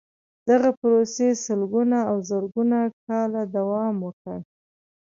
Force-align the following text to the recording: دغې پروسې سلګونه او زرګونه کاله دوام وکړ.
دغې 0.47 0.71
پروسې 0.79 1.27
سلګونه 1.45 1.97
او 2.09 2.15
زرګونه 2.29 2.79
کاله 3.05 3.41
دوام 3.55 3.95
وکړ. 4.05 4.37